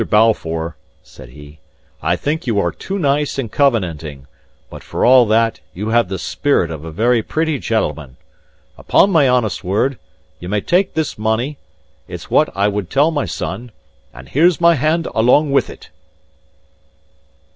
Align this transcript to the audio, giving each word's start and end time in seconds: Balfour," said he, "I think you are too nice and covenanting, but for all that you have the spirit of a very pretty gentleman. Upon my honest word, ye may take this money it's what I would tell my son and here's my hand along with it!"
Balfour," 0.09 0.77
said 1.03 1.29
he, 1.29 1.59
"I 2.01 2.15
think 2.15 2.47
you 2.47 2.59
are 2.59 2.71
too 2.71 2.97
nice 2.97 3.37
and 3.37 3.51
covenanting, 3.51 4.25
but 4.67 4.81
for 4.83 5.05
all 5.05 5.27
that 5.27 5.59
you 5.75 5.89
have 5.89 6.09
the 6.09 6.17
spirit 6.17 6.71
of 6.71 6.83
a 6.83 6.89
very 6.89 7.21
pretty 7.21 7.59
gentleman. 7.59 8.17
Upon 8.79 9.11
my 9.11 9.29
honest 9.29 9.63
word, 9.63 9.99
ye 10.39 10.47
may 10.47 10.61
take 10.61 10.95
this 10.95 11.19
money 11.19 11.59
it's 12.07 12.31
what 12.31 12.49
I 12.57 12.67
would 12.67 12.89
tell 12.89 13.11
my 13.11 13.25
son 13.25 13.69
and 14.11 14.27
here's 14.27 14.59
my 14.59 14.73
hand 14.73 15.07
along 15.13 15.51
with 15.51 15.69
it!" 15.69 15.91